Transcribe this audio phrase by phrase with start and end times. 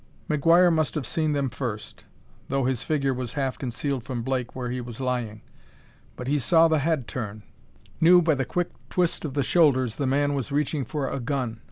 [0.27, 2.05] McGuire must have seen them first,
[2.49, 5.43] though his figure was half concealed from Blake where he was lying.
[6.15, 7.43] But he saw the head turn;
[7.99, 11.59] knew by the quick twist of the shoulders the man was reaching for a gun.